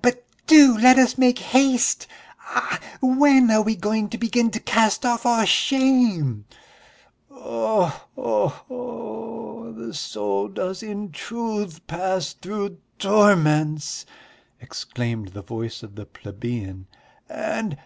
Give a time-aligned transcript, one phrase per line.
[0.00, 2.06] "But do let us make haste!
[2.40, 6.46] Ah, when are we going to begin to cast off all shame!"
[7.30, 9.74] "Oh ho ho!...
[9.76, 14.06] The soul does in truth pass through torments!"
[14.58, 16.86] exclaimed the voice of the plebeian,
[17.28, 17.76] "and